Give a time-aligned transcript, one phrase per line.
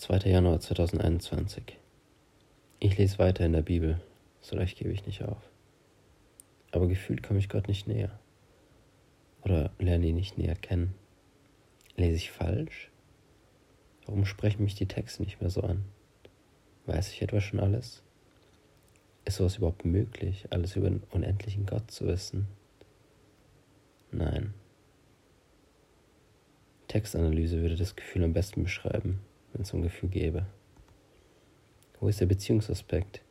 [0.00, 0.30] 2.
[0.30, 1.76] Januar 2021.
[2.78, 4.00] Ich lese weiter in der Bibel,
[4.40, 5.42] so leicht gebe ich nicht auf.
[6.70, 8.18] Aber gefühlt komme ich Gott nicht näher.
[9.42, 10.94] Oder lerne ihn nicht näher kennen.
[11.96, 12.90] Lese ich falsch?
[14.06, 15.84] Warum sprechen mich die Texte nicht mehr so an?
[16.86, 18.02] Weiß ich etwa schon alles?
[19.26, 22.48] Ist sowas überhaupt möglich, alles über den unendlichen Gott zu wissen?
[24.12, 24.54] Nein.
[26.88, 29.20] Textanalyse würde das Gefühl am besten beschreiben
[29.52, 30.46] wenn es um Gefühl gäbe.
[31.98, 33.22] Wo ist der Beziehungsaspekt,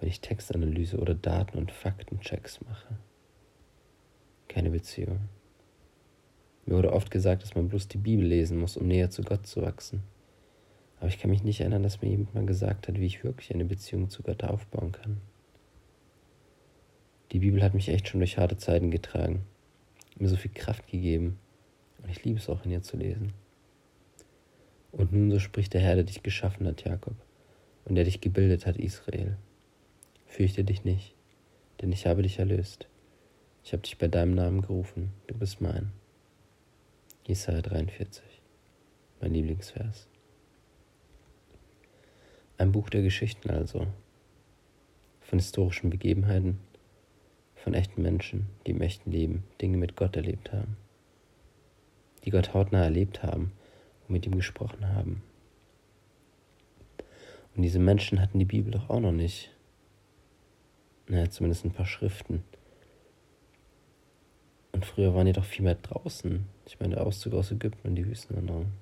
[0.00, 2.98] wenn ich Textanalyse oder Daten- und Faktenchecks mache?
[4.48, 5.28] Keine Beziehung.
[6.64, 9.46] Mir wurde oft gesagt, dass man bloß die Bibel lesen muss, um näher zu Gott
[9.46, 10.02] zu wachsen.
[11.00, 13.54] Aber ich kann mich nicht erinnern, dass mir jemand mal gesagt hat, wie ich wirklich
[13.54, 15.20] eine Beziehung zu Gott aufbauen kann.
[17.32, 19.44] Die Bibel hat mich echt schon durch harte Zeiten getragen,
[20.18, 21.38] mir so viel Kraft gegeben
[22.02, 23.32] und ich liebe es auch in ihr zu lesen.
[24.98, 27.14] Und nun so spricht der Herr, der dich geschaffen hat, Jakob,
[27.84, 29.38] und der dich gebildet hat, Israel.
[30.26, 31.14] Fürchte dich nicht,
[31.80, 32.88] denn ich habe dich erlöst.
[33.64, 35.92] Ich habe dich bei deinem Namen gerufen, du bist mein.
[37.24, 38.24] Jesaja 43,
[39.20, 40.08] mein Lieblingsvers.
[42.56, 43.86] Ein Buch der Geschichten also,
[45.20, 46.58] von historischen Begebenheiten,
[47.54, 50.76] von echten Menschen, die im echten Leben Dinge mit Gott erlebt haben,
[52.24, 53.52] die Gott hautnah erlebt haben
[54.08, 55.22] und mit ihm gesprochen haben.
[57.54, 59.50] Und diese Menschen hatten die Bibel doch auch noch nicht.
[61.08, 62.44] Naja, zumindest ein paar Schriften.
[64.72, 66.46] Und früher waren die doch viel mehr draußen.
[66.66, 68.72] Ich meine, der Auszug aus Ägypten und die Wüstenwanderung.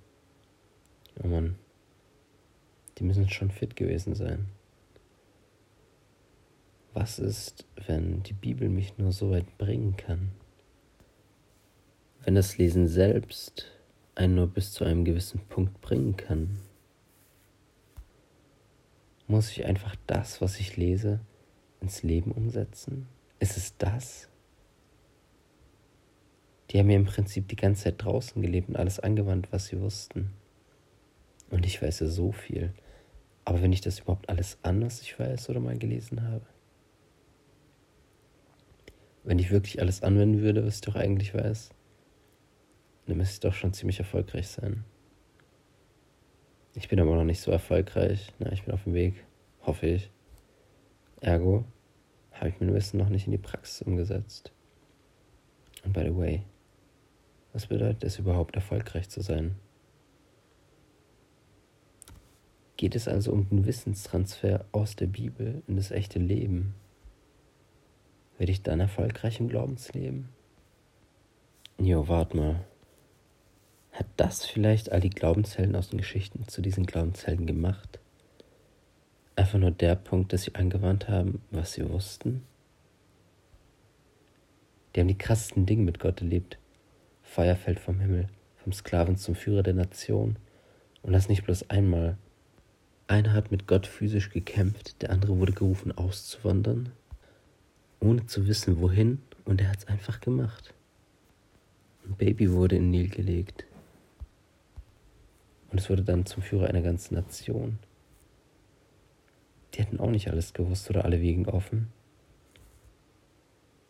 [1.22, 1.56] Oh Mann.
[2.98, 4.46] Die müssen schon fit gewesen sein.
[6.92, 10.32] Was ist, wenn die Bibel mich nur so weit bringen kann?
[12.24, 13.75] Wenn das Lesen selbst
[14.16, 16.58] einen nur bis zu einem gewissen Punkt bringen kann.
[19.28, 21.20] Muss ich einfach das, was ich lese,
[21.80, 23.06] ins Leben umsetzen?
[23.38, 24.28] Ist es das?
[26.70, 29.80] Die haben ja im Prinzip die ganze Zeit draußen gelebt und alles angewandt, was sie
[29.80, 30.32] wussten.
[31.50, 32.72] Und ich weiß ja so viel.
[33.44, 36.44] Aber wenn ich das überhaupt alles an, was ich weiß oder mal gelesen habe?
[39.22, 41.70] Wenn ich wirklich alles anwenden würde, was ich doch eigentlich weiß,
[43.06, 44.84] dann müsste ich doch schon ziemlich erfolgreich sein.
[46.74, 48.32] Ich bin aber noch nicht so erfolgreich.
[48.38, 49.24] Na, ich bin auf dem Weg,
[49.62, 50.10] hoffe ich.
[51.20, 51.64] Ergo
[52.32, 54.52] habe ich mein Wissen noch nicht in die Praxis umgesetzt.
[55.84, 56.42] Und by the way,
[57.52, 59.56] was bedeutet es überhaupt, erfolgreich zu sein?
[62.76, 66.74] Geht es also um den Wissenstransfer aus der Bibel in das echte Leben?
[68.36, 70.28] Werde ich dann erfolgreich im Glaubensleben?
[71.78, 72.66] Jo, warte mal.
[73.96, 77.98] Hat das vielleicht all die Glaubenshelden aus den Geschichten zu diesen Glaubenshelden gemacht?
[79.36, 82.42] Einfach nur der Punkt, dass sie angewandt haben, was sie wussten?
[84.94, 86.58] Die haben die krassesten Dinge mit Gott erlebt.
[87.22, 88.28] Feuer fällt vom Himmel,
[88.62, 90.36] vom Sklaven zum Führer der Nation.
[91.00, 92.18] Und das nicht bloß einmal.
[93.06, 96.92] Einer hat mit Gott physisch gekämpft, der andere wurde gerufen auszuwandern,
[98.00, 100.74] ohne zu wissen wohin, und er hat es einfach gemacht.
[102.04, 103.64] Ein Baby wurde in Nil gelegt.
[105.70, 107.78] Und es wurde dann zum Führer einer ganzen Nation.
[109.74, 111.92] Die hätten auch nicht alles gewusst oder alle Wegen offen.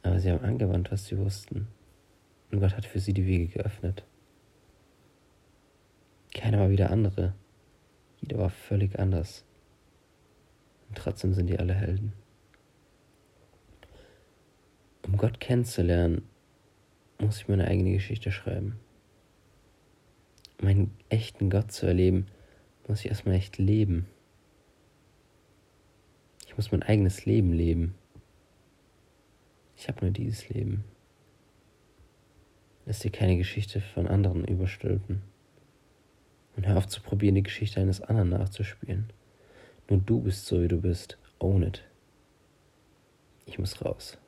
[0.03, 1.69] Aber sie haben angewandt, was sie wussten.
[2.51, 4.05] Und Gott hat für sie die Wege geöffnet.
[6.35, 7.35] Keiner war wie der andere.
[8.21, 9.45] Jeder war völlig anders.
[10.89, 12.13] Und trotzdem sind die alle Helden.
[15.07, 16.23] Um Gott kennenzulernen,
[17.21, 18.79] muss ich meine eigene Geschichte schreiben
[20.67, 22.27] meinen echten Gott zu erleben,
[22.89, 24.09] muss ich erstmal echt leben.
[26.45, 27.95] Ich muss mein eigenes Leben leben.
[29.77, 30.83] Ich habe nur dieses Leben.
[32.85, 35.23] Lass dir keine Geschichte von anderen überstülpen.
[36.57, 39.13] Und hör auf zu probieren, die Geschichte eines anderen nachzuspielen.
[39.89, 41.17] Nur du bist so, wie du bist.
[41.39, 41.85] Own it.
[43.45, 44.19] Ich muss raus.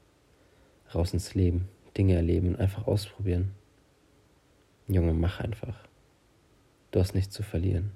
[0.94, 1.68] Raus ins Leben.
[1.96, 3.52] Dinge erleben und einfach ausprobieren.
[4.86, 5.88] Junge, mach einfach.
[6.90, 7.92] Du hast nichts zu verlieren.